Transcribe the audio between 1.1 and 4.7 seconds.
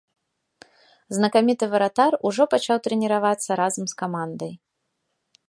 Знакаміты варатар ужо пачаў трэніравацца разам з камандай.